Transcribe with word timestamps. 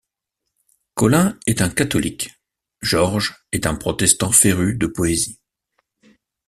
Colin 0.95 1.37
est 1.45 1.61
un 1.61 1.69
catholique, 1.69 2.31
George 2.81 3.45
est 3.51 3.67
un 3.67 3.75
protestant 3.75 4.31
féru 4.31 4.73
de 4.75 4.87
poésie. 4.87 5.39